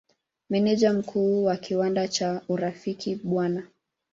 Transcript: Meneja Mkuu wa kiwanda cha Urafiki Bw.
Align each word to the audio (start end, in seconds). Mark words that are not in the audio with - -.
Meneja 0.49 0.93
Mkuu 0.93 1.43
wa 1.45 1.57
kiwanda 1.57 2.07
cha 2.07 2.41
Urafiki 2.49 3.15
Bw. 3.15 3.41